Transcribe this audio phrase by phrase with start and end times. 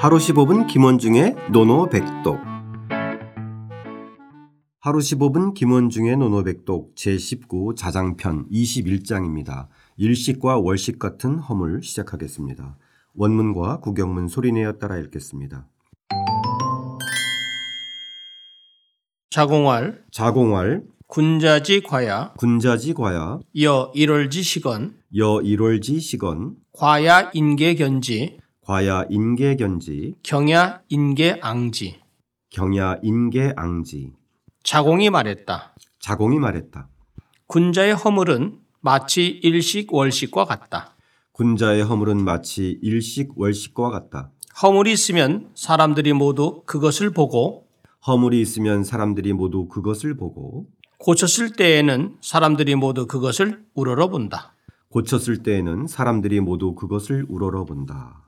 [0.00, 2.38] 하루 15분 김원중의 노노백독
[4.78, 9.66] 하루 15분 김원중의 노노백독 제19 자장편 21장입니다.
[9.96, 12.76] 일식과 월식 같은 허물 시작하겠습니다.
[13.16, 15.66] 원문과 구경문 소리내어 따라 읽겠습니다.
[19.30, 28.38] 자공활 자공활 군자지 과야 군자지 과야 여 일월지 시건 여 일월지 시건 과야 인계견지
[28.68, 32.00] 과야 인계견지 경야 인계앙지
[32.50, 34.12] 경야 인계앙지
[34.62, 35.74] 자공이 말했다.
[36.00, 36.86] 자공이 말했다.
[37.46, 40.94] 군자의 허물은 마치 일식 월식과 같다.
[41.32, 44.32] 군자의 허물은 마치 일식 월식과 같다.
[44.62, 47.68] 허물이 있으면 사람들이 모두 그것을 보고
[48.06, 50.66] 허물이 있으면 사람들이 모두 그것을 보고
[50.98, 54.52] 고쳤을 때에는 사람들이 모두 그것을 우러러 본다.
[54.90, 58.27] 고쳤을 때에는 사람들이 모두 그것을 우러러 본다.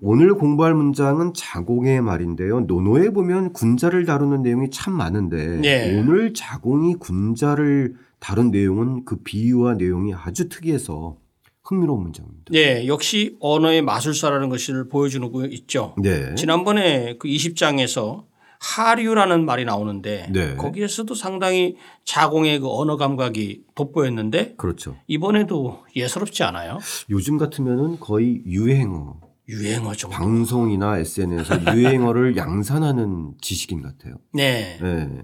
[0.00, 2.60] 오늘 공부할 문장은 자공의 말인데요.
[2.60, 5.98] 노노에 보면 군자를 다루는 내용이 참 많은데 네.
[5.98, 11.16] 오늘 자공이 군자를 다룬 내용은 그 비유와 내용이 아주 특이해서
[11.64, 12.52] 흥미로운 문장입니다.
[12.52, 15.94] 네, 역시 언어의 마술사라는 것을 보여주는 거 있죠.
[16.00, 16.34] 네.
[16.34, 18.24] 지난번에 그 20장에서
[18.58, 20.56] 하류라는 말이 나오는데 네.
[20.56, 24.96] 거기에서도 상당히 자공의 그 언어 감각이 돋보였는데 그렇죠.
[25.06, 26.78] 이번에도 예사롭지 않아요?
[27.10, 30.16] 요즘 같으면은 거의 유행어, 유행어 정도.
[30.16, 34.16] 방송이나 SNS에서 유행어를 양산하는 지식인 같아요.
[34.32, 34.78] 네.
[34.80, 35.22] 네.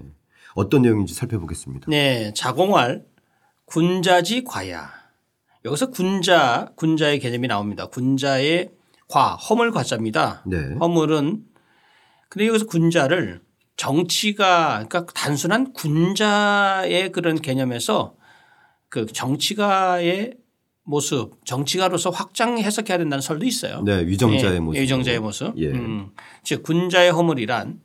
[0.54, 1.86] 어떤 내용인지 살펴보겠습니다.
[1.88, 2.32] 네.
[2.34, 3.04] 자공할
[3.66, 4.90] 군자지 과야.
[5.64, 7.86] 여기서 군자, 군자의 개념이 나옵니다.
[7.86, 8.70] 군자의
[9.08, 10.42] 과, 허물 과자입니다.
[10.46, 10.74] 네.
[10.80, 11.44] 허물은
[12.28, 13.42] 근데 여기서 군자를
[13.76, 18.14] 정치가 그러니까 단순한 군자의 그런 개념에서
[18.88, 20.34] 그 정치가의
[20.84, 23.82] 모습, 정치가로서 확장 해석해야 된다는 설도 있어요.
[23.82, 24.80] 네, 위정자의 예, 모습.
[24.80, 25.58] 위정자의 모습.
[25.58, 25.68] 예.
[25.68, 26.10] 음.
[26.42, 27.80] 즉 군자의 허물이란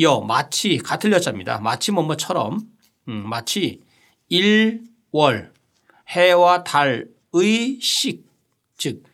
[0.00, 1.60] 여 마치 같은 여자입니다.
[1.60, 2.60] 마치 뭐뭐처럼
[3.08, 3.80] 음, 마치
[4.28, 5.52] 일월
[6.08, 8.26] 해와 달의 식,
[8.76, 9.04] 즉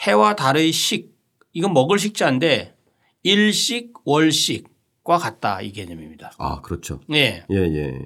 [0.00, 1.12] 해와 달의 식
[1.52, 2.76] 이건 먹을 식자인데
[3.22, 6.32] 일식 월식과 같다 이 개념입니다.
[6.38, 7.00] 아, 그렇죠.
[7.08, 7.44] 네.
[7.50, 7.98] 예, 예.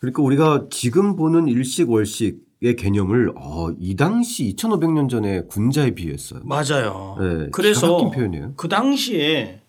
[0.00, 2.40] 그러니까 우리가 지금 보는 일식 월식의
[2.72, 6.40] 개념을 어, 이 당시 2,500년 전에 군자에 비유했어요.
[6.44, 7.16] 맞아요.
[7.20, 8.10] 네, 뭐 그래서.
[8.56, 9.60] 그 당시에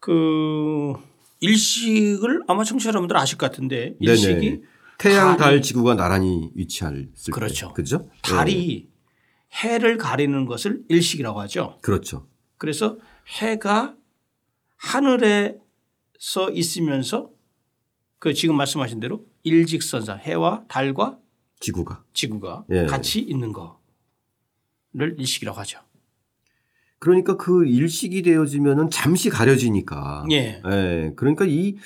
[0.00, 0.94] 그
[1.40, 4.60] 일식을 아마 청취자 여러분들 아실 것 같은데 일식이 네네.
[4.98, 7.32] 태양, 달, 지구가 나란히 위치할 때.
[7.32, 7.72] 그렇죠.
[7.72, 8.08] 그죠?
[8.22, 8.88] 달이
[9.62, 11.74] 해를 가리는 것을 일식이라고 하죠.
[11.74, 12.26] 네, 그렇죠.
[12.58, 12.98] 그래서
[13.40, 13.94] 해가
[14.76, 17.30] 하늘에서 있으면서
[18.18, 21.18] 그 지금 말씀하신 대로 일직선상 해와 달과
[21.60, 22.02] 지구가.
[22.12, 22.86] 지구가 예.
[22.86, 25.78] 같이 있는 거를 일식이라고 하죠.
[26.98, 30.24] 그러니까 그 일식이 되어지면은 잠시 가려지니까.
[30.30, 30.62] 예.
[30.66, 31.12] 예.
[31.16, 31.76] 그러니까 이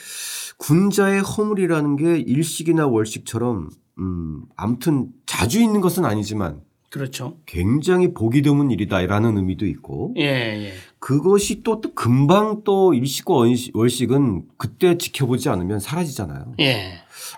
[0.59, 7.39] 군자의 허물이라는 게 일식이나 월식처럼 음, 아무튼 자주 있는 것은 아니지만 그렇죠.
[7.47, 10.73] 굉장히 보기 드문 일이다라는 의미도 있고 예, 예.
[11.01, 16.55] 그것이 또, 또 금방 또 일식과 원시- 월식은 그때 지켜보지 않으면 사라지잖아요.
[16.61, 16.95] 예.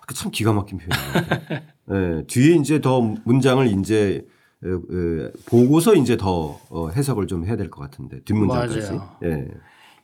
[0.07, 1.41] 그참 기가 막힌 표현이에요.
[1.91, 4.27] 예, 뒤에 이제 더 문장을 이제
[4.65, 8.99] 에, 에, 보고서 이제 더 어, 해석을 좀 해야 될 것 같은데 뒷문장까지.
[9.25, 9.49] 예.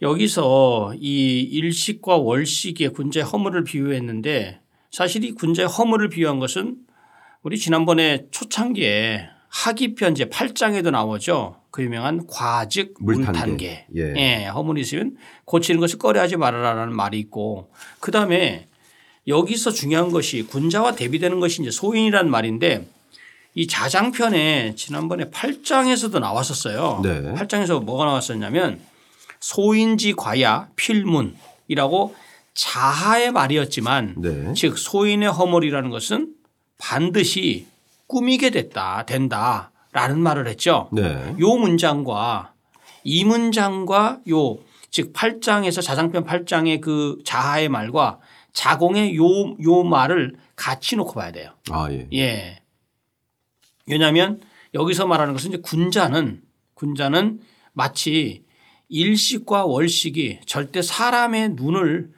[0.03, 4.61] 여기서 이 일식과 월식의 군자의 허물을 비유했는데
[4.91, 6.77] 사실 이 군자의 허물을 비유한 것은
[7.43, 11.57] 우리 지난번에 초창기에 하기편 제 8장에도 나오죠.
[11.71, 12.95] 그 유명한 과즉.
[13.01, 13.87] 물탄개.
[13.97, 14.15] 예.
[14.17, 17.71] 예, 허물이 있으면 고치는 것을 꺼려하지 말아라라는 말이 있고
[18.01, 18.69] 그다음에
[19.27, 22.89] 여기서 중요한 것이 군자와 대비되는 것이 이제 소인이라는 말인데
[23.55, 27.01] 이 자장편에 지난번에 8장에서도 나왔었어요.
[27.03, 27.23] 네.
[27.35, 28.81] 8장에서 뭐가 나왔었냐면
[29.41, 32.15] 소인지 과야 필문이라고
[32.55, 34.53] 자하의 말이었지만 네.
[34.55, 36.35] 즉 소인의 허물이라는 것은
[36.79, 37.67] 반드시
[38.07, 40.89] 꾸미게 됐다 된다 라는 말을 했죠.
[40.93, 41.35] 네.
[41.41, 42.53] 요 문장과
[43.05, 48.19] 이 문장과 요 즉 8장에서 자장편 8장의 그 자하의 말과
[48.57, 49.23] 자공의 요,
[49.63, 51.51] 요 말을 같이 놓고 봐야 돼요.
[51.71, 52.09] 아, 예.
[52.15, 52.59] 예.
[53.87, 54.41] 왜냐하면
[54.73, 56.41] 여기서 말하는 것은 이제 군자는
[56.73, 57.41] 군자는
[57.75, 58.45] 마치
[58.89, 62.11] 일식과 월식이 절대 사람의 눈을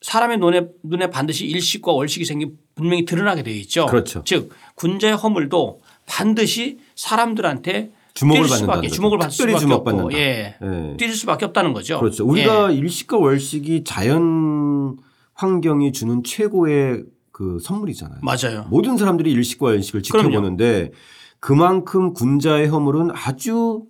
[0.00, 3.84] 사람의 눈에 눈에 반드시 일식과 월식이 생긴 분명히 드러나게 되어 있죠.
[3.86, 4.22] 그렇죠.
[4.24, 8.88] 즉 군자의 허물도 반드시 사람들한테 주목을 뛸 받는다는 수밖에.
[8.88, 10.04] 주목을 받을 수밖에 주목받는다.
[10.06, 10.56] 없고 예.
[10.62, 10.96] 예.
[10.96, 12.00] 뛸 수밖에 없다는 거죠.
[12.00, 12.26] 그렇죠.
[12.26, 12.76] 우리가 예.
[12.78, 14.96] 일식과 월식이 자연
[15.34, 18.20] 환경이 주는 최고의 그 선물이잖아요.
[18.22, 18.66] 맞아요.
[18.70, 19.80] 모든 사람들이 일식과 그럼요.
[20.02, 20.92] 지켜보는데
[21.40, 23.84] 그만큼 군자의 허물은 아주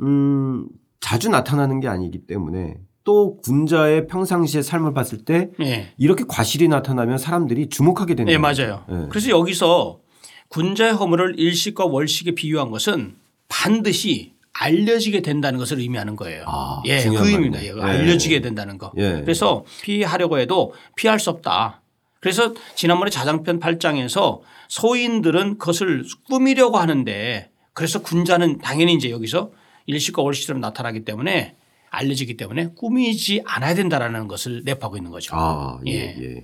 [0.00, 0.66] 음,
[1.00, 5.92] 자주 나타나는 게 아니기 때문에 또 군자의 평상시의 삶을 봤을 때 예.
[5.96, 8.62] 이렇게 과실이 나타나면 사람들이 주목하게 되는 네, 거죠.
[8.62, 8.84] 맞아요.
[8.90, 9.08] 예.
[9.08, 10.00] 그래서 여기서
[10.48, 13.14] 군자의 허물을 일식과 월식에 비유한 것은
[13.48, 16.44] 반드시 알려지게 된다는 것을 의미하는 거예요.
[16.46, 17.62] 아, 예, 그 의미입니다.
[17.62, 17.80] 예, 예.
[17.80, 18.92] 알려지게 된다는 거.
[18.96, 19.20] 예.
[19.20, 21.82] 그래서 피하려고 해도 피할 수 없다.
[22.20, 29.52] 그래서 지난번에 자장편 8장에서 소인들은 그것을 꾸미려고 하는데 그래서 군자는 당연히 이제 여기서
[29.86, 31.54] 일식과 월식처럼 나타나기 때문에
[31.90, 35.36] 알려지기 때문에 꾸미지 않아야 된다라는 것을 내포하고 있는 거죠.
[35.36, 36.16] 아, 예, 예.
[36.18, 36.42] 예.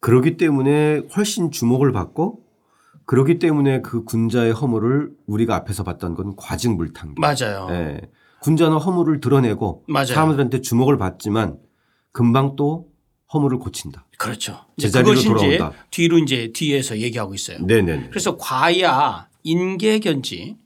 [0.00, 2.47] 그렇기 때문에 훨씬 주목을 받고
[3.08, 7.18] 그렇기 때문에 그 군자의 허물을 우리가 앞에서 봤던 건 과징물탕기.
[7.18, 7.66] 맞아요.
[7.70, 8.02] 예.
[8.42, 10.08] 군자는 허물을 드러내고 맞아요.
[10.08, 11.56] 사람들한테 주목을 받지만
[12.12, 12.88] 금방 또
[13.32, 14.04] 허물을 고친다.
[14.18, 14.60] 그렇죠.
[14.76, 15.78] 이제 제자리로 그것이 이제 돌아온다.
[15.90, 17.64] 뒤로 이제 뒤에서 얘기하고 있어요.
[17.66, 18.08] 네네.
[18.10, 20.58] 그래서 과야 인계견지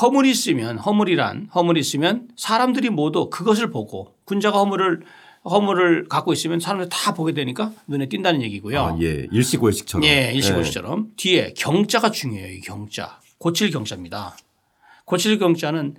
[0.00, 5.02] 허물이 있으면 허물이란 허물이 있으면 사람들이 모두 그것을 보고 군자가 허물을
[5.44, 8.80] 허물을 갖고 있으면 사람들이 다 보게 되니까 눈에 띈다는 얘기고요.
[8.80, 9.26] 아, 예.
[9.30, 10.04] 일식월식처럼.
[10.08, 12.52] 예, 일시고시처럼 뒤에 경자가 중요해요.
[12.54, 13.20] 이 경자.
[13.38, 14.36] 고칠 경자입니다.
[15.04, 15.96] 고칠 경자는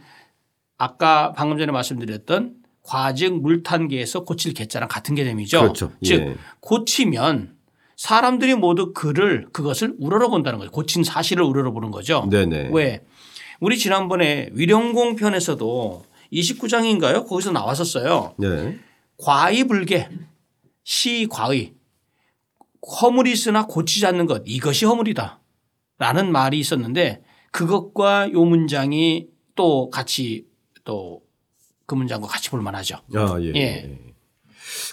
[0.77, 5.61] 아까 방금 전에 말씀드렸던 과증 물탄계에서 고칠 개자랑 같은 개념이죠.
[5.61, 5.91] 그렇죠.
[6.03, 6.35] 즉 예.
[6.59, 7.55] 고치면
[7.97, 10.71] 사람들이 모두 그를 그것을 우러러 본다는 거죠.
[10.71, 12.27] 고친 사실을 우러러 보는 거죠.
[12.29, 12.69] 네네.
[12.73, 13.05] 왜?
[13.59, 17.27] 우리 지난번에 위령공 편에서도 29장인가요?
[17.27, 18.33] 거기서 나왔었어요.
[18.37, 18.77] 네.
[19.17, 20.09] 과의불개
[20.83, 21.73] 시과의
[23.01, 25.39] 허물이 있으나 고치지 않는 것 이것이 허물이다
[25.97, 30.47] 라는 말이 있었는데 그것과 요 문장이 또 같이
[30.83, 31.25] 또
[31.85, 32.97] 그 문장과 같이 볼 만하죠.
[33.13, 33.51] 아, 예.
[33.55, 33.99] 예.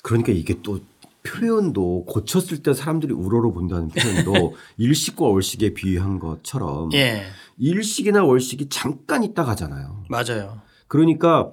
[0.03, 0.81] 그러니까 이게 또
[1.23, 7.25] 표현도 고쳤을 때 사람들이 우러러 본다는 표현도 일식과 월식에 비유한 것처럼 예.
[7.59, 10.05] 일식이나 월식이 잠깐 있다 가잖아요.
[10.09, 10.61] 맞아요.
[10.89, 11.53] 그러니까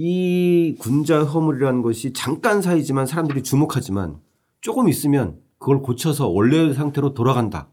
[0.00, 4.20] 이 군자 허물이라는 것이 잠깐 사이지만 사람들이 주목하지만
[4.60, 7.66] 조금 있으면 그걸 고쳐서 원래 상태로 돌아간다.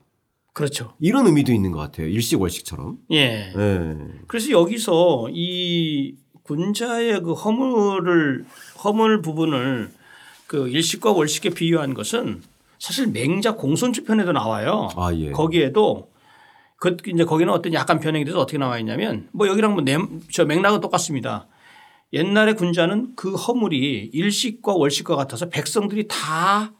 [0.52, 0.94] 그렇죠.
[1.00, 2.08] 이런 의미도 있는 것 같아요.
[2.08, 2.98] 일식월식처럼.
[3.12, 3.54] 예.
[3.56, 3.98] 예.
[4.26, 8.46] 그래서 여기서 이 군자의 그 허물을
[8.84, 9.92] 허물 부분을
[10.48, 12.42] 그 일식과 월식에 비유한 것은
[12.80, 14.90] 사실 맹자 공손주 편에도 나와요.
[14.96, 15.30] 아, 예.
[15.30, 16.10] 거기에도
[16.78, 21.48] 그 이제 거기는 어떤 약간 변형이 돼서 어떻게 나와 있냐면 뭐 여기랑 뭐저 맥락은 똑같습니다.
[22.14, 26.74] 옛날에 군자는 그 허물이 일식과 월식과 같아서 백성들이 다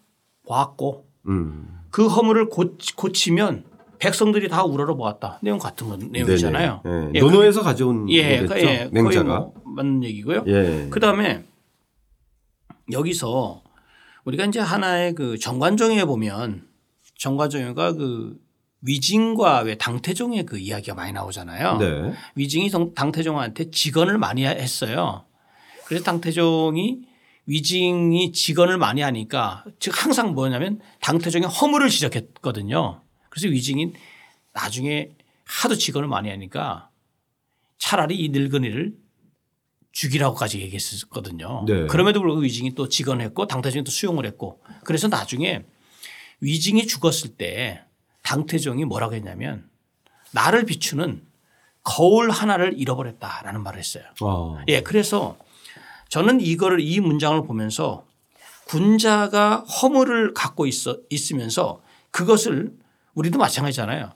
[0.48, 1.80] 보았고 음.
[1.90, 3.66] 그 허물을 고치, 고치면
[4.00, 5.40] 백성들이 다 우러러 보았다.
[5.42, 6.82] 내용 같은 건 내용이잖아요.
[6.84, 7.06] 네네.
[7.08, 7.12] 예.
[7.16, 8.54] 예, 논어에서 가져온 예, 거겠죠.
[8.54, 9.40] 그- 예, 맹자가.
[9.40, 10.44] 뭐 맞는 얘기고요.
[10.48, 10.88] 예.
[10.90, 11.44] 그 다음에
[12.92, 13.64] 여기서
[14.26, 16.68] 우리가 이제 하나의 그 정관종에 보면
[17.18, 18.38] 정관종가 그
[18.86, 21.78] 위징과 왜 당태종의 그 이야기가 많이 나오잖아요.
[21.78, 22.14] 네.
[22.36, 25.26] 위징이 정- 당태종한테 직언을 많이 했어요.
[25.86, 27.02] 그래서 당태종이
[27.48, 33.02] 위징이 직언을 많이 하니까 즉 항상 뭐냐면 당태종의 허물을 지적했거든요.
[33.30, 33.94] 그래서 위징이
[34.54, 35.10] 나중에
[35.46, 36.90] 하도 직언을 많이 하니까
[37.78, 38.94] 차라리 이 늙은이를
[39.92, 41.66] 죽이라고까지 얘기했었거든요.
[41.68, 41.88] 네.
[41.88, 45.64] 그럼에도 불구하고 위징이 또 직언했고 당태종이 또 수용을 했고 그래서 나중에
[46.42, 47.85] 위징이 죽었을 때
[48.26, 49.70] 당태종이 뭐라고 했냐면
[50.32, 51.22] 나를 비추는
[51.84, 54.04] 거울 하나를 잃어버렸다라는 말을 했어요.
[54.22, 54.64] 아.
[54.68, 55.38] 예, 그래서
[56.10, 58.06] 저는 이거를 이 문장을 보면서
[58.66, 62.74] 군자가 허물을 갖고 있어 있으면서 그것을
[63.14, 64.12] 우리도 마찬가지잖아요.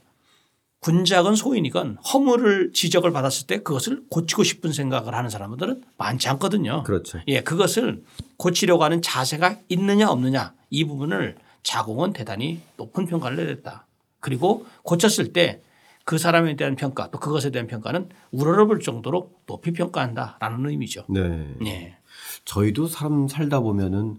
[0.80, 6.84] 군작은 소인이건 허물을 지적을 받았을 때 그것을 고치고 싶은 생각을 하는 사람들은 많지 않거든요.
[6.84, 7.20] 그렇죠.
[7.28, 8.04] 예, 그것을
[8.38, 13.86] 고치려고 하는 자세가 있느냐 없느냐 이 부분을 자공은 대단히 높은 평가를 내렸다.
[14.20, 15.62] 그리고 고쳤을 때
[16.10, 21.06] 그 사람에 대한 평가 또 그것에 대한 평가는 우러러볼 정도로 높이 평가한다라는 의미죠.
[21.08, 21.56] 네.
[21.68, 21.98] 예.
[22.46, 24.18] 저희도 삶 살다 보면은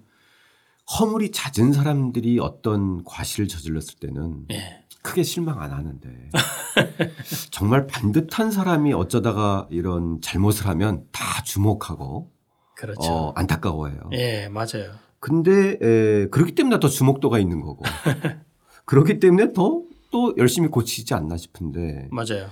[1.00, 4.84] 허물이 잦은 사람들이 어떤 과실을 저질렀을 때는 예.
[5.02, 6.28] 크게 실망 안 하는데
[7.50, 12.30] 정말 반듯한 사람이 어쩌다가 이런 잘못을 하면 다 주목하고
[12.76, 13.12] 그렇죠.
[13.12, 14.10] 어, 안타까워해요.
[14.12, 14.92] 예, 맞아요.
[15.18, 17.84] 근데 에, 그렇기 때문에 더 주목도가 있는 거고
[18.86, 22.48] 그렇기 때문에 더 또 열심히 고치지 않나 싶은데 맞아요.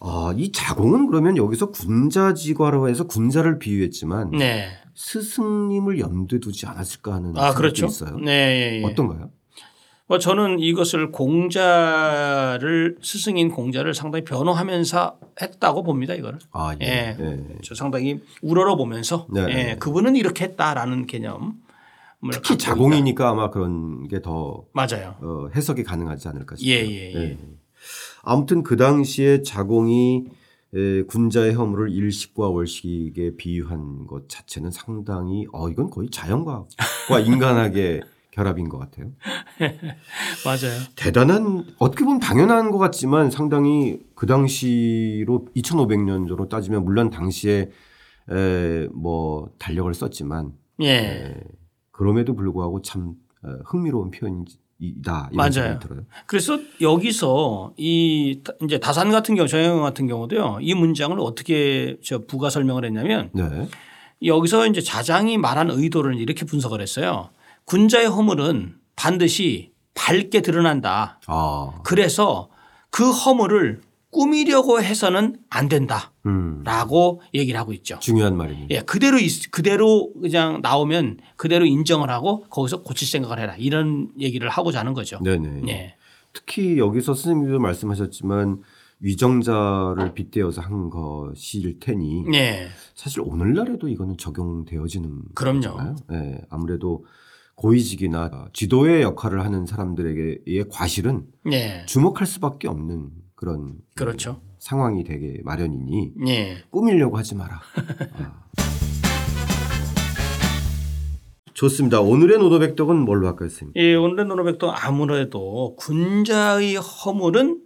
[0.00, 4.70] 아, 이 자공은 그러면 여기서 군자지과로 해서 군자를 비유했지만 네.
[4.94, 7.86] 스승님을 염두에 두지 않았을까 하는 아, 생각도 그렇죠.
[7.86, 8.16] 있어요.
[8.18, 8.32] 네.
[8.32, 8.84] 예, 예.
[8.84, 9.30] 어떤가요?
[10.06, 16.12] 뭐 저는 이것을 공자를 스승인 공자를 상당히 변호하면서 했다고 봅니다.
[16.14, 16.38] 이거를.
[16.52, 16.86] 아, 예.
[16.86, 17.16] 예.
[17.18, 17.38] 예.
[17.62, 19.46] 저 상당히 우러러 보면서 네.
[19.48, 21.63] 예, 그분은 이렇게 했다라는 개념.
[22.32, 25.16] 특히 자공이니까 아마 그런 게 더 맞아요.
[25.20, 26.74] 어, 해석이 가능하지 않을까 싶어요.
[26.74, 27.38] 예, 예, 예.
[28.22, 30.24] 아무튼 그 당시에 자공이
[30.74, 36.66] 에, 군자의 허물을 일식과 월식에 비유한 것 자체는 상당히 어 이건 거의 자연과학과
[37.24, 38.02] 인간학의
[38.32, 39.12] 결합인 것 같아요.
[40.44, 40.80] 맞아요.
[40.96, 47.70] 대단한 어떻게 보면 당연한 것 같지만 상당히 그 당시로 2,500년 전으로 따지면 물론 당시에
[48.30, 50.88] 에, 뭐 달력을 썼지만 예.
[50.90, 51.34] 에,
[51.98, 55.50] 그럼에도 불구하고 참 어, 흥미로운 표현이다 이런 맞아요.
[55.52, 56.00] 생각이 들어요.
[56.26, 60.58] 그래서 여기서 이 다- 이제 다산 같은 경우 정영 같은 경우도요.
[60.60, 63.68] 이 문장을 어떻게 저 부가 설명을 했냐면 네.
[64.24, 67.28] 여기서 이제 자장이 말한 의도를 이렇게 분석을 했어요.
[67.66, 71.20] 군자의 허물은 반드시 밝게 드러난다.
[71.28, 72.48] 아, 그래서
[72.90, 73.80] 그 허물을
[74.14, 76.12] 꾸미려고 해서는 안 된다.
[76.24, 77.98] 음, 라고 얘기를 하고 있죠.
[77.98, 78.68] 중요한 말입니다.
[78.74, 83.56] 예, 그대로 있- 그대로 그냥 나오면 그대로 인정을 하고 거기서 고칠 생각을 해라.
[83.58, 85.18] 이런 얘기를 하고자 하는 거죠.
[85.22, 85.62] 네네.
[85.68, 85.96] 예.
[86.32, 88.60] 특히 여기서 선생님도 말씀하셨지만
[89.00, 92.68] 위정자를 빗대어서 한 것일 테니 예.
[92.94, 95.96] 사실 오늘날에도 이거는 적용되어지는 그럼요.
[96.12, 97.04] 예, 아무래도
[97.56, 101.84] 고위직이나 지도의 역할을 하는 사람들에게의 과실은 예.
[101.86, 103.10] 주목할 수밖에 없는
[103.44, 104.40] 그런 그렇죠.
[104.58, 106.64] 상황이 되게 마련이니 예.
[106.70, 107.60] 꾸미려고 하지 마라.
[108.16, 108.44] 아.
[111.52, 112.00] 좋습니다.
[112.00, 113.74] 오늘의 노도백덕은 뭘로 할까요, 선생님?
[113.76, 117.60] 예, 오늘의 노노백도 아무래도 군자의 허물은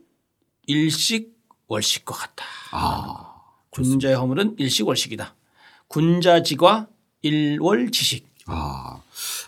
[0.67, 1.33] 일식
[1.69, 2.45] 월식과 같다.
[2.73, 3.35] 아,
[3.71, 5.35] 군자의 허물은 일식 월식이다.
[5.89, 6.89] 군자지과
[7.23, 8.27] 일월지식.
[8.47, 9.01] 아,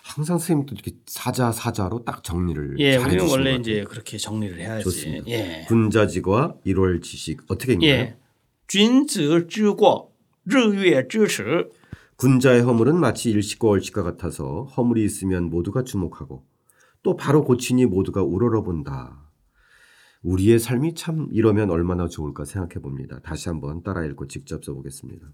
[0.09, 3.61] 항상 선생님도 이렇게 사자 사자로 딱 정리를 예, 잘 우리는 해주시는 원래 것 같아요.
[3.61, 4.83] 이제 그렇게 정리를 해야지.
[4.83, 5.27] 좋습니다.
[5.27, 5.65] 예.
[5.67, 7.91] 군자지과 일월지식 어떻게 읽나요?
[7.91, 8.17] 예.
[8.67, 10.11] 君子之过
[10.43, 11.69] 日月之耻
[12.17, 16.45] 군자의 허물은 마치 일식과 월식과 같아서 허물이 있으면 모두가 주목하고
[17.03, 19.21] 또 바로 고치니 모두가 우러러본다.
[20.23, 23.19] 우리의 삶이 참 이러면 얼마나 좋을까 생각해 봅니다.
[23.21, 25.27] 다시 한번 따라 읽고 직접 써보겠습니다.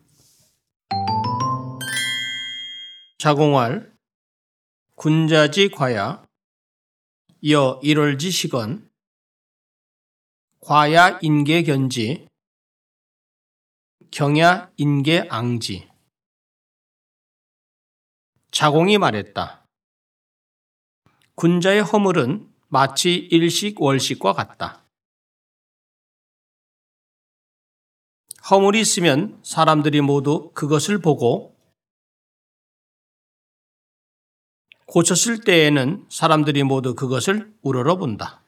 [3.20, 3.94] 자공활
[4.97, 6.27] 군자지 과야
[7.51, 8.91] 여 일월지 식원
[10.61, 12.29] 과야 인계 견지
[14.11, 15.89] 경야 인계 앙지
[18.51, 19.67] 자공이 말했다.
[21.35, 24.87] 군자의 허물은 마치 일식 월식과 같다.
[28.51, 31.56] 허물이 있으면 사람들이 모두 그것을 보고
[34.97, 38.41] 고쳤을 때에는 사람들이 모두 그것을 우러러 본다.